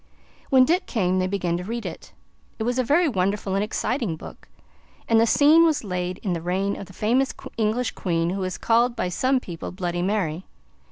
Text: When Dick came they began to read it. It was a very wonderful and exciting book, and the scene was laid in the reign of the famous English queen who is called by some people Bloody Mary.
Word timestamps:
When 0.49 0.65
Dick 0.65 0.87
came 0.87 1.19
they 1.19 1.27
began 1.27 1.57
to 1.57 1.63
read 1.63 1.85
it. 1.85 2.11
It 2.57 2.63
was 2.63 2.79
a 2.79 2.83
very 2.83 3.07
wonderful 3.07 3.53
and 3.53 3.63
exciting 3.63 4.15
book, 4.15 4.47
and 5.07 5.21
the 5.21 5.27
scene 5.27 5.63
was 5.63 5.83
laid 5.83 6.17
in 6.23 6.33
the 6.33 6.41
reign 6.41 6.75
of 6.75 6.87
the 6.87 6.93
famous 6.93 7.35
English 7.55 7.91
queen 7.91 8.31
who 8.31 8.43
is 8.43 8.57
called 8.57 8.95
by 8.95 9.09
some 9.09 9.39
people 9.39 9.71
Bloody 9.71 10.01
Mary. 10.01 10.47